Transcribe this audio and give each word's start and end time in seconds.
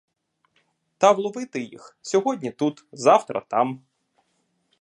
Та 0.97 1.11
влови 1.11 1.45
ти 1.45 1.61
їх,— 1.61 1.97
сьогодні 2.01 2.51
тут, 2.51 2.85
завтра 2.91 3.41
там. 3.47 3.81